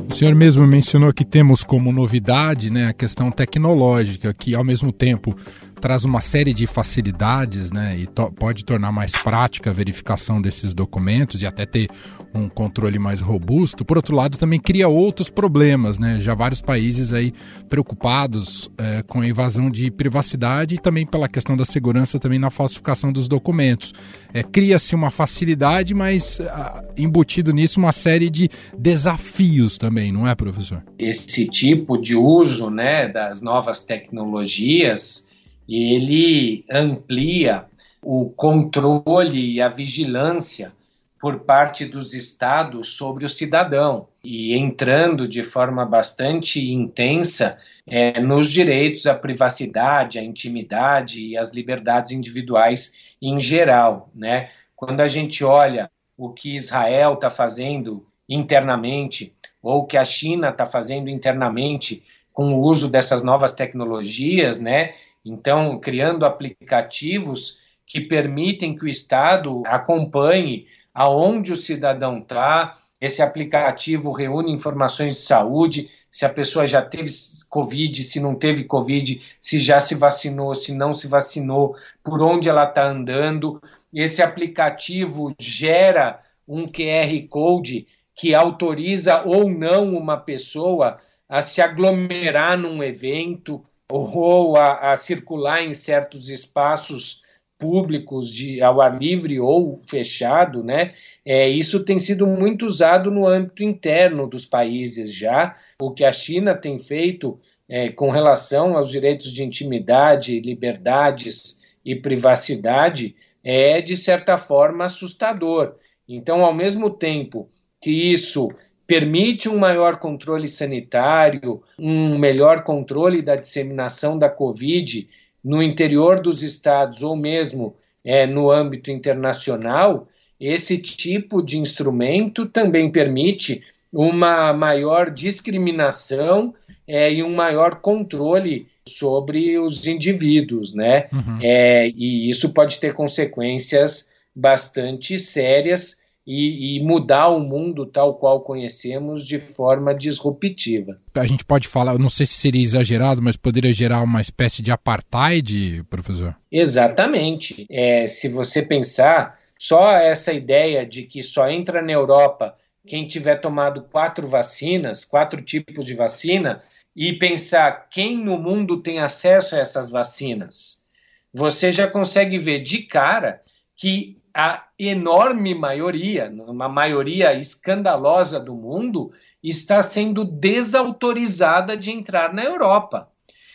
O 0.09 0.15
senhor 0.15 0.35
mesmo 0.35 0.67
mencionou 0.67 1.13
que 1.15 1.25
temos 1.25 1.65
como 1.65 1.93
novidade 1.93 2.71
né, 2.71 2.89
a 2.89 2.93
questão 2.93 3.31
tecnológica, 3.31 4.35
que 4.35 4.55
ao 4.55 4.63
mesmo 4.63 4.93
tempo 4.93 5.35
traz 5.81 6.05
uma 6.05 6.21
série 6.21 6.53
de 6.53 6.67
facilidades 6.67 7.73
né, 7.73 7.97
e 7.99 8.07
to 8.07 8.31
pode 8.33 8.65
tornar 8.65 8.93
mais 8.93 9.13
prática 9.13 9.71
a 9.71 9.73
verificação 9.73 10.41
desses 10.41 10.75
documentos 10.75 11.43
e 11.43 11.47
até 11.47 11.67
ter 11.67 11.89
um 12.35 12.49
controle 12.49 12.99
mais 12.99 13.21
robusto. 13.21 13.85
Por 13.85 13.97
outro 13.97 14.15
lado, 14.15 14.39
também 14.39 14.61
cria 14.61 14.89
outros 14.89 15.31
problemas, 15.31 15.99
né? 15.99 16.21
Já 16.21 16.35
vários 16.35 16.61
países 16.61 17.13
aí 17.13 17.33
preocupados 17.69 18.71
é, 18.79 19.03
com 19.03 19.21
a 19.21 19.27
invasão 19.27 19.71
de 19.71 19.91
privacidade 19.91 20.77
e 20.77 20.79
também 20.79 21.07
pela 21.07 21.29
questão 21.29 21.57
da 21.57 21.65
segurança 21.65 22.19
também 22.19 22.39
na 22.39 22.51
falsificação 22.51 23.13
dos 23.13 23.27
documentos. 23.27 23.93
É, 24.33 24.43
Cria-se 24.43 24.95
uma 24.95 25.11
facilidade, 25.11 25.95
mas 25.95 26.41
ah, 26.41 26.83
embutido 26.97 27.53
nisso 27.53 27.81
uma 27.81 27.93
série 27.93 28.31
de 28.31 28.49
desafios 28.79 29.77
também, 29.79 30.13
não 30.13 30.29
é, 30.29 30.35
professor? 30.35 30.83
Esse 30.99 31.49
tipo 31.49 31.97
de 31.97 32.15
uso 32.15 32.71
né, 32.71 33.09
das 33.09 33.41
novas 33.41 33.83
tecnologias 33.83 35.30
ele 35.71 36.65
amplia 36.71 37.67
o 38.03 38.31
controle 38.31 39.55
e 39.55 39.61
a 39.61 39.69
vigilância 39.69 40.73
por 41.21 41.41
parte 41.41 41.85
dos 41.85 42.15
estados 42.15 42.97
sobre 42.97 43.27
o 43.27 43.29
cidadão 43.29 44.09
e 44.25 44.57
entrando 44.57 45.29
de 45.29 45.43
forma 45.43 45.85
bastante 45.85 46.73
intensa 46.73 47.59
é, 47.87 48.19
nos 48.21 48.51
direitos 48.51 49.07
à 49.07 49.15
privacidade, 49.15 50.19
à 50.19 50.25
intimidade 50.25 51.25
e 51.25 51.37
às 51.37 51.51
liberdades 51.53 52.11
individuais 52.11 52.95
em 53.21 53.39
geral. 53.39 54.11
Né? 54.15 54.49
Quando 54.75 55.03
a 55.03 55.09
gente 55.09 55.45
olha 55.45 55.91
o 56.17 56.31
que 56.31 56.57
Israel 56.57 57.15
está 57.15 57.29
fazendo 57.29 58.07
internamente 58.27 59.35
ou 59.63 59.81
o 59.81 59.87
que 59.87 59.99
a 59.99 60.05
China 60.05 60.49
está 60.49 60.65
fazendo 60.65 61.11
internamente 61.11 62.03
com 62.33 62.55
o 62.55 62.61
uso 62.63 62.89
dessas 62.89 63.23
novas 63.23 63.53
tecnologias, 63.53 64.61
né? 64.61 64.95
Então, 65.25 65.79
criando 65.79 66.25
aplicativos 66.25 67.61
que 67.87 68.01
permitem 68.01 68.75
que 68.75 68.85
o 68.85 68.89
Estado 68.89 69.63
acompanhe 69.67 70.67
aonde 70.95 71.53
o 71.53 71.57
cidadão 71.57 72.19
está. 72.19 72.79
Esse 73.01 73.23
aplicativo 73.23 74.13
reúne 74.13 74.53
informações 74.53 75.15
de 75.15 75.21
saúde, 75.21 75.91
se 76.11 76.25
a 76.25 76.29
pessoa 76.29 76.67
já 76.67 76.83
teve 76.83 77.11
Covid, 77.49 78.03
se 78.05 78.21
não 78.21 78.35
teve 78.35 78.65
Covid, 78.65 79.21
se 79.41 79.59
já 79.61 79.81
se 79.81 79.95
vacinou, 79.95 80.55
se 80.55 80.75
não 80.75 80.93
se 80.93 81.09
vacinou, 81.09 81.75
por 82.03 82.23
onde 82.23 82.49
ela 82.49 82.65
está 82.65 82.85
andando. 82.87 83.61
Esse 83.93 84.23
aplicativo 84.23 85.35
gera 85.39 86.21
um 86.47 86.67
QR 86.67 87.29
Code 87.29 87.87
que 88.15 88.35
autoriza 88.35 89.23
ou 89.23 89.49
não 89.49 89.97
uma 89.97 90.17
pessoa 90.17 90.99
a 91.29 91.41
se 91.41 91.63
aglomerar 91.63 92.59
num 92.59 92.83
evento 92.83 93.65
ou 93.91 94.57
a, 94.57 94.93
a 94.93 94.97
circular 94.97 95.63
em 95.63 95.75
certos 95.75 96.29
espaços 96.29 97.23
públicos 97.59 98.33
de 98.33 98.63
ao 98.63 98.81
ar 98.81 98.99
livre 98.99 99.39
ou 99.39 99.83
fechado, 99.87 100.65
né? 100.65 100.95
É, 101.25 101.47
isso 101.49 101.85
tem 101.85 102.01
sido 102.01 102.27
muito 102.27 102.65
usado 102.65 103.11
no 103.11 103.27
âmbito 103.27 103.63
interno 103.63 104.27
dos 104.27 104.47
países 104.47 105.15
já. 105.15 105.55
O 105.81 105.91
que 105.91 106.05
a 106.05 106.11
China 106.11 106.55
tem 106.55 106.79
feito 106.79 107.39
é, 107.69 107.91
com 107.91 108.11
relação 108.11 108.77
aos 108.77 108.91
direitos 108.91 109.31
de 109.33 109.45
intimidade, 109.45 110.41
liberdades 110.41 111.61
e 111.85 111.95
privacidade 111.95 113.15
é 113.45 113.81
de 113.81 113.97
certa 113.97 114.39
forma 114.39 114.85
assustador. 114.85 115.75
Então, 116.09 116.45
ao 116.45 116.55
mesmo 116.55 116.91
tempo 116.91 117.49
que 117.81 117.91
isso 117.91 118.51
permite 118.91 119.49
um 119.49 119.57
maior 119.57 119.99
controle 119.99 120.49
sanitário, 120.49 121.63
um 121.79 122.19
melhor 122.19 122.65
controle 122.65 123.23
da 123.23 123.37
disseminação 123.37 124.19
da 124.19 124.29
Covid 124.29 125.09
no 125.45 125.63
interior 125.63 126.21
dos 126.21 126.43
estados 126.43 127.01
ou 127.01 127.15
mesmo 127.15 127.77
é, 128.05 128.27
no 128.27 128.51
âmbito 128.51 128.91
internacional, 128.91 130.09
esse 130.41 130.77
tipo 130.77 131.41
de 131.41 131.57
instrumento 131.57 132.47
também 132.47 132.91
permite 132.91 133.63
uma 133.93 134.53
maior 134.53 135.09
discriminação 135.09 136.53
é, 136.85 137.13
e 137.13 137.23
um 137.23 137.33
maior 137.33 137.77
controle 137.77 138.67
sobre 138.85 139.57
os 139.57 139.87
indivíduos, 139.87 140.75
né? 140.75 141.07
Uhum. 141.13 141.39
É, 141.41 141.89
e 141.91 142.29
isso 142.29 142.53
pode 142.53 142.81
ter 142.81 142.93
consequências 142.95 144.11
bastante 144.35 145.17
sérias 145.21 146.00
e, 146.27 146.77
e, 146.77 146.85
mudar 146.85 147.29
o 147.29 147.41
mundo 147.41 147.87
tal 147.87 148.15
qual 148.15 148.43
conhecemos 148.43 149.27
de 149.27 149.39
forma 149.39 149.95
disruptiva. 149.95 151.01
A 151.15 151.27
gente 151.27 151.45
pode 151.45 151.67
falar, 151.67 151.99
não 151.99 152.11
sei 152.11 152.27
se 152.27 152.35
seria 152.35 152.63
exagerado, 152.63 153.23
mas 153.23 153.37
poderia 153.37 153.73
gerar 153.73 154.03
uma 154.03 154.21
espécie 154.21 154.63
de 154.63 154.71
apartheid, 154.71 155.83
professor? 155.91 156.37
Exatamente. 156.53 157.67
É, 157.71 158.07
se 158.07 158.29
você 158.29 158.63
pensar, 158.63 159.39
só 159.59 159.93
essa 159.93 160.33
ideia 160.33 160.87
de 160.87 161.03
que 161.05 161.23
só 161.23 161.49
entra 161.49 161.83
na 161.83 161.93
Europa 161.93 162.55
quem 162.87 163.07
tiver 163.07 163.37
tomado 163.37 163.83
quatro 163.83 164.27
vacinas, 164.27 165.05
quatro 165.05 165.43
tipos 165.43 165.85
de 165.85 165.95
vacina, 165.95 166.63
e 166.95 167.13
pensar 167.13 167.89
quem 167.91 168.17
no 168.17 168.39
mundo 168.39 168.83
tem 168.83 168.99
acesso 168.99 169.55
a 169.55 169.59
essas 169.59 169.91
vacinas, 169.91 170.85
você 171.33 171.71
já 171.71 171.87
consegue 171.87 172.39
ver 172.39 172.63
de 172.63 172.83
cara 172.83 173.41
que 173.77 174.20
a 174.35 174.67
enorme 174.79 175.55
maioria, 175.55 176.33
uma 176.47 176.69
maioria 176.69 177.35
escandalosa 177.35 178.39
do 178.39 178.55
mundo, 178.55 179.13
está 179.43 179.83
sendo 179.83 180.25
desautorizada 180.25 181.77
de 181.77 181.91
entrar 181.91 182.33
na 182.33 182.45
Europa, 182.45 183.09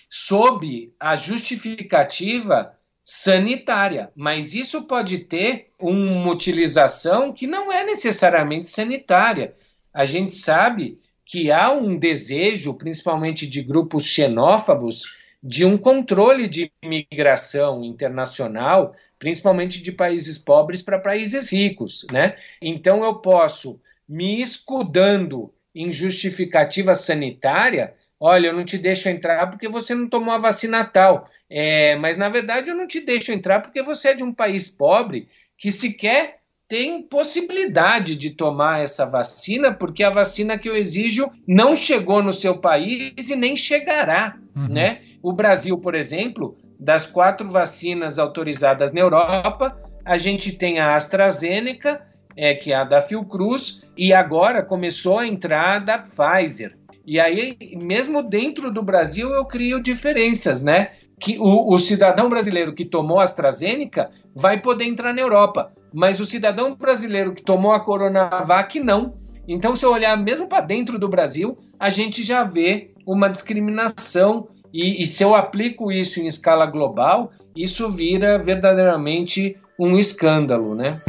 sob 0.09 0.93
a 0.99 1.15
justificativa 1.15 2.75
sanitária. 3.03 4.11
Mas 4.15 4.53
isso 4.53 4.83
pode 4.83 5.19
ter 5.19 5.71
uma 5.79 6.31
utilização 6.31 7.31
que 7.31 7.45
não 7.45 7.71
é 7.71 7.85
necessariamente 7.85 8.69
sanitária. 8.69 9.55
A 9.93 10.05
gente 10.05 10.35
sabe 10.35 10.99
que 11.25 11.51
há 11.51 11.71
um 11.71 11.97
desejo, 11.97 12.73
principalmente 12.75 13.47
de 13.47 13.61
grupos 13.61 14.05
xenófobos, 14.05 15.15
de 15.41 15.63
um 15.63 15.77
controle 15.77 16.47
de 16.47 16.71
imigração 16.81 17.83
internacional 17.83 18.95
principalmente 19.19 19.81
de 19.81 19.91
países 19.91 20.37
pobres 20.37 20.81
para 20.81 20.99
países 20.99 21.51
ricos, 21.51 22.05
né? 22.11 22.35
Então 22.61 23.03
eu 23.03 23.15
posso 23.15 23.79
me 24.07 24.41
escudando 24.41 25.53
em 25.73 25.91
justificativa 25.91 26.95
sanitária, 26.95 27.93
olha, 28.19 28.47
eu 28.47 28.53
não 28.53 28.63
te 28.63 28.77
deixo 28.77 29.09
entrar 29.09 29.47
porque 29.49 29.67
você 29.67 29.93
não 29.93 30.07
tomou 30.07 30.33
a 30.33 30.37
vacina 30.37 30.85
tal, 30.85 31.29
é, 31.49 31.95
mas 31.95 32.17
na 32.17 32.29
verdade 32.29 32.69
eu 32.69 32.75
não 32.75 32.87
te 32.87 33.01
deixo 33.01 33.31
entrar 33.31 33.61
porque 33.61 33.81
você 33.81 34.09
é 34.09 34.13
de 34.13 34.23
um 34.23 34.33
país 34.33 34.69
pobre 34.69 35.27
que 35.57 35.71
sequer 35.71 36.39
tem 36.67 37.03
possibilidade 37.03 38.15
de 38.15 38.31
tomar 38.31 38.83
essa 38.83 39.05
vacina, 39.05 39.71
porque 39.71 40.03
a 40.03 40.09
vacina 40.09 40.57
que 40.57 40.67
eu 40.67 40.75
exijo 40.75 41.29
não 41.47 41.75
chegou 41.75 42.23
no 42.23 42.33
seu 42.33 42.57
país 42.57 43.29
e 43.29 43.35
nem 43.35 43.55
chegará, 43.55 44.37
uhum. 44.55 44.67
né? 44.67 45.01
O 45.21 45.31
Brasil, 45.31 45.77
por 45.77 45.93
exemplo, 45.93 46.57
das 46.79 47.07
quatro 47.07 47.49
vacinas 47.49 48.19
autorizadas 48.19 48.93
na 48.93 49.01
Europa, 49.01 49.77
a 50.03 50.17
gente 50.17 50.51
tem 50.51 50.79
a 50.79 50.95
AstraZeneca, 50.95 52.05
é, 52.35 52.53
que 52.53 52.71
é 52.71 52.75
a 52.75 52.83
da 52.83 53.01
Fiocruz, 53.01 53.81
e 53.97 54.13
agora 54.13 54.61
começou 54.61 55.19
a 55.19 55.27
entrar 55.27 55.77
a 55.77 55.79
da 55.79 55.97
Pfizer. 55.99 56.77
E 57.05 57.19
aí, 57.19 57.57
mesmo 57.81 58.23
dentro 58.23 58.71
do 58.71 58.81
Brasil, 58.81 59.29
eu 59.29 59.45
crio 59.45 59.81
diferenças, 59.81 60.63
né? 60.63 60.91
Que 61.19 61.37
o, 61.39 61.71
o 61.71 61.77
cidadão 61.77 62.29
brasileiro 62.29 62.73
que 62.73 62.83
tomou 62.83 63.19
a 63.19 63.23
AstraZeneca 63.23 64.09
vai 64.33 64.59
poder 64.59 64.85
entrar 64.85 65.13
na 65.13 65.21
Europa, 65.21 65.71
mas 65.93 66.19
o 66.19 66.25
cidadão 66.25 66.75
brasileiro 66.75 67.33
que 67.33 67.43
tomou 67.43 67.71
a 67.71 67.79
Coronavac 67.79 68.79
não. 68.79 69.15
Então, 69.47 69.75
se 69.75 69.85
eu 69.85 69.91
olhar 69.91 70.17
mesmo 70.17 70.47
para 70.47 70.61
dentro 70.61 70.97
do 70.97 71.07
Brasil, 71.07 71.57
a 71.79 71.89
gente 71.89 72.23
já 72.23 72.43
vê 72.43 72.91
uma 73.05 73.29
discriminação 73.29 74.47
e, 74.75 75.01
e 75.01 75.05
se 75.05 75.23
eu 75.23 75.33
aplico 75.33 75.89
isso 75.89 76.19
em 76.19 76.27
escala 76.27 76.65
global, 76.65 77.31
isso 77.55 77.89
vira 77.89 78.37
verdadeiramente 78.37 79.55
um 79.79 79.97
escândalo, 79.97 80.75
né? 80.75 80.99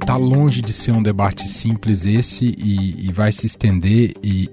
Está 0.00 0.16
longe 0.16 0.62
de 0.62 0.72
ser 0.72 0.92
um 0.92 1.02
debate 1.02 1.46
simples 1.46 2.06
esse 2.06 2.54
e, 2.56 3.06
e 3.06 3.12
vai 3.12 3.30
se 3.32 3.44
estender 3.44 4.14
e, 4.22 4.48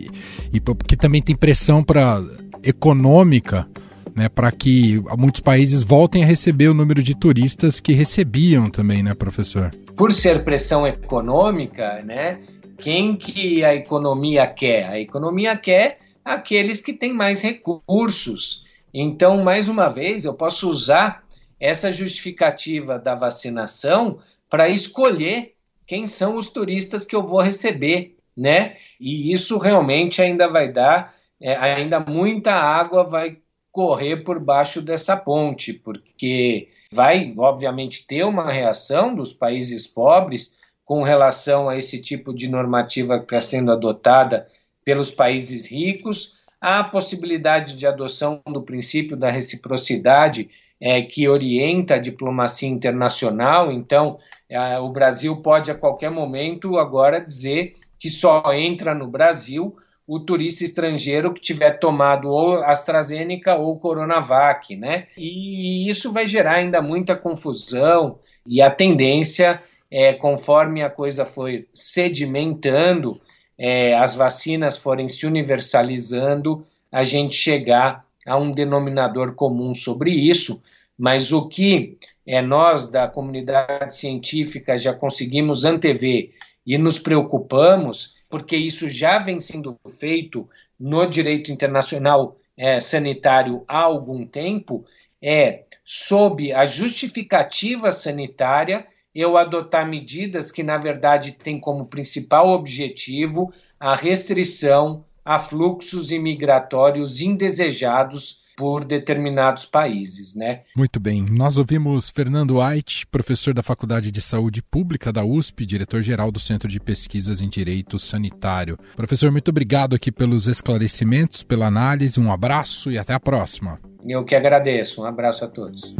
e 0.51 0.59
porque 0.59 0.97
também 0.97 1.21
tem 1.21 1.33
pressão 1.33 1.81
para 1.81 2.21
econômica 2.61 3.65
né, 4.13 4.27
para 4.27 4.51
que 4.51 5.01
muitos 5.17 5.39
países 5.39 5.83
voltem 5.83 6.23
a 6.23 6.25
receber 6.25 6.67
o 6.67 6.73
número 6.73 7.01
de 7.01 7.15
turistas 7.15 7.79
que 7.79 7.93
recebiam 7.93 8.67
também, 8.67 9.03
né, 9.03 9.13
professor? 9.13 9.69
Por 9.95 10.11
ser 10.11 10.43
pressão 10.43 10.87
econômica, 10.87 12.01
né, 12.03 12.39
quem 12.77 13.15
que 13.15 13.63
a 13.63 13.75
economia 13.75 14.45
quer? 14.47 14.89
A 14.89 14.99
economia 14.99 15.57
quer 15.57 15.99
aqueles 16.23 16.81
que 16.81 16.93
têm 16.93 17.13
mais 17.13 17.41
recursos. 17.41 18.65
Então, 18.93 19.43
mais 19.43 19.67
uma 19.67 19.89
vez, 19.89 20.25
eu 20.25 20.33
posso 20.33 20.69
usar 20.69 21.23
essa 21.59 21.91
justificativa 21.91 22.99
da 22.99 23.15
vacinação 23.15 24.19
para 24.49 24.69
escolher 24.69 25.53
quem 25.85 26.05
são 26.05 26.35
os 26.35 26.49
turistas 26.51 27.05
que 27.05 27.15
eu 27.15 27.25
vou 27.25 27.41
receber, 27.41 28.17
né? 28.35 28.75
E 28.99 29.31
isso 29.31 29.57
realmente 29.57 30.21
ainda 30.21 30.47
vai 30.47 30.71
dar, 30.71 31.15
é, 31.39 31.55
ainda 31.55 31.99
muita 31.99 32.53
água 32.53 33.03
vai 33.03 33.37
correr 33.71 34.17
por 34.17 34.39
baixo 34.39 34.81
dessa 34.81 35.15
ponte, 35.15 35.73
porque 35.73 36.69
vai, 36.91 37.33
obviamente, 37.37 38.05
ter 38.05 38.23
uma 38.23 38.51
reação 38.51 39.15
dos 39.15 39.33
países 39.33 39.87
pobres 39.87 40.56
com 40.87 41.03
relação 41.03 41.67
a 41.67 41.77
esse 41.77 42.01
tipo 42.01 42.33
de 42.33 42.47
normativa 42.47 43.19
que 43.19 43.25
está 43.25 43.41
sendo 43.41 43.73
adotada 43.73 44.47
pelos 44.85 45.11
países 45.11 45.69
ricos, 45.69 46.37
a 46.61 46.81
possibilidade 46.81 47.75
de 47.75 47.85
adoção 47.85 48.41
do 48.47 48.63
princípio 48.63 49.17
da 49.17 49.29
reciprocidade, 49.29 50.49
é, 50.79 51.01
que 51.01 51.27
orienta 51.27 51.95
a 51.95 51.99
diplomacia 51.99 52.69
internacional. 52.69 53.69
Então, 53.69 54.17
é, 54.49 54.79
o 54.79 54.87
Brasil 54.87 55.35
pode 55.41 55.69
a 55.69 55.75
qualquer 55.75 56.09
momento 56.09 56.77
agora 56.77 57.19
dizer 57.19 57.75
que 57.99 58.09
só 58.09 58.41
entra 58.53 58.95
no 58.95 59.09
Brasil 59.09 59.75
o 60.07 60.21
turista 60.21 60.63
estrangeiro 60.63 61.33
que 61.33 61.41
tiver 61.41 61.79
tomado 61.79 62.29
ou 62.29 62.63
AstraZeneca 62.63 63.55
ou 63.55 63.77
Coronavac, 63.77 64.73
né? 64.77 65.07
E 65.17 65.89
isso 65.89 66.13
vai 66.13 66.25
gerar 66.25 66.53
ainda 66.53 66.81
muita 66.81 67.13
confusão 67.13 68.19
e 68.45 68.61
a 68.61 68.71
tendência 68.71 69.61
é, 69.89 70.13
conforme 70.13 70.83
a 70.83 70.89
coisa 70.89 71.25
foi 71.25 71.67
sedimentando, 71.73 73.19
é, 73.57 73.95
as 73.95 74.15
vacinas 74.15 74.77
forem 74.77 75.07
se 75.07 75.25
universalizando, 75.25 76.65
a 76.91 77.03
gente 77.03 77.35
chegar 77.35 78.05
a 78.25 78.37
um 78.37 78.51
denominador 78.51 79.33
comum 79.33 79.73
sobre 79.73 80.11
isso, 80.11 80.61
mas 80.97 81.31
o 81.31 81.47
que 81.47 81.97
é, 82.25 82.41
nós 82.41 82.89
da 82.89 83.07
comunidade 83.07 83.95
científica 83.95 84.77
já 84.77 84.93
conseguimos 84.93 85.63
antever 85.63 86.31
e 86.65 86.77
nos 86.77 86.99
preocupamos 86.99 88.17
porque 88.29 88.55
isso 88.55 88.89
já 88.89 89.19
vem 89.19 89.39
sendo 89.41 89.77
feito 89.99 90.49
no 90.79 91.05
direito 91.05 91.51
internacional 91.51 92.37
é, 92.55 92.79
sanitário 92.79 93.63
há 93.67 93.79
algum 93.79 94.25
tempo, 94.25 94.85
é, 95.21 95.63
sob 95.83 96.51
a 96.51 96.65
justificativa 96.65 97.91
sanitária, 97.91 98.85
eu 99.17 99.35
adotar 99.35 99.87
medidas 99.87 100.51
que, 100.51 100.61
na 100.61 100.77
verdade, 100.77 101.31
têm 101.31 101.59
como 101.59 101.87
principal 101.87 102.49
objetivo 102.49 103.51
a 103.79 103.95
restrição 103.95 105.03
a 105.25 105.39
fluxos 105.39 106.11
imigratórios 106.11 107.19
indesejados 107.19 108.45
por 108.55 108.85
determinados 108.85 109.65
países, 109.65 110.35
né? 110.35 110.61
Muito 110.75 110.99
bem. 110.99 111.23
Nós 111.23 111.57
ouvimos 111.57 112.09
Fernando 112.09 112.61
Ait, 112.61 113.05
professor 113.11 113.53
da 113.53 113.61
Faculdade 113.61 114.11
de 114.11 114.21
Saúde 114.21 114.61
Pública 114.61 115.11
da 115.11 115.23
USP, 115.23 115.65
diretor-geral 115.65 116.31
do 116.31 116.39
Centro 116.39 116.67
de 116.67 116.79
Pesquisas 116.79 117.41
em 117.41 117.49
Direito 117.49 117.99
Sanitário. 117.99 118.77
Professor, 118.95 119.31
muito 119.31 119.49
obrigado 119.49 119.95
aqui 119.95 120.11
pelos 120.11 120.47
esclarecimentos, 120.47 121.43
pela 121.43 121.67
análise. 121.67 122.19
Um 122.19 122.31
abraço 122.31 122.91
e 122.91 122.97
até 122.97 123.13
a 123.13 123.19
próxima. 123.19 123.79
Eu 124.07 124.23
que 124.23 124.35
agradeço. 124.35 125.01
Um 125.01 125.05
abraço 125.05 125.43
a 125.43 125.47
todos. 125.47 125.95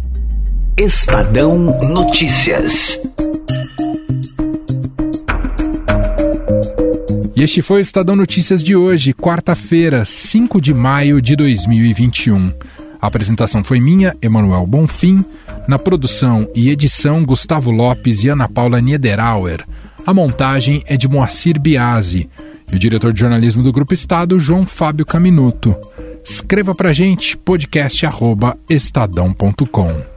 Estadão 0.77 1.57
Notícias. 1.89 3.01
E 7.35 7.41
este 7.41 7.63
foi 7.63 7.79
o 7.79 7.81
Estadão 7.81 8.15
Notícias 8.15 8.63
de 8.63 8.75
hoje, 8.75 9.11
quarta-feira, 9.11 10.05
5 10.05 10.61
de 10.61 10.75
maio 10.75 11.19
de 11.19 11.35
2021. 11.35 12.53
A 13.01 13.07
apresentação 13.07 13.63
foi 13.63 13.79
minha, 13.79 14.15
Emanuel 14.21 14.67
Bonfim. 14.67 15.25
Na 15.67 15.79
produção 15.79 16.47
e 16.53 16.69
edição, 16.69 17.25
Gustavo 17.25 17.71
Lopes 17.71 18.23
e 18.23 18.29
Ana 18.29 18.47
Paula 18.47 18.79
Niederauer. 18.79 19.65
A 20.05 20.13
montagem 20.13 20.83
é 20.85 20.95
de 20.95 21.07
Moacir 21.07 21.59
Biasi. 21.59 22.29
E 22.71 22.75
o 22.75 22.79
diretor 22.79 23.11
de 23.11 23.19
jornalismo 23.19 23.63
do 23.63 23.71
Grupo 23.71 23.95
Estado, 23.95 24.39
João 24.39 24.67
Fábio 24.67 25.07
Caminuto. 25.07 25.75
Escreva 26.23 26.75
pra 26.75 26.93
gente, 26.93 27.35
podcast.estadão.com. 27.35 30.16